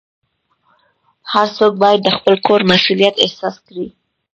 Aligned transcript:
هر 1.33 1.47
څوک 1.57 1.73
باید 1.83 1.99
د 2.03 2.09
خپل 2.17 2.35
کور 2.45 2.61
مسؤلیت 2.71 3.15
احساس 3.25 3.55
کړي. 3.67 3.87